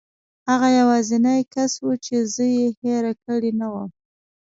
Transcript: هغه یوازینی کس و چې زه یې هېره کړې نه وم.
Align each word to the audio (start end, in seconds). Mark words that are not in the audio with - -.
هغه 0.49 0.67
یوازینی 0.79 1.39
کس 1.53 1.71
و 1.81 1.89
چې 2.05 2.15
زه 2.33 2.43
یې 2.57 2.65
هېره 2.81 3.13
کړې 3.23 3.51
نه 3.59 3.67
وم. 3.73 3.89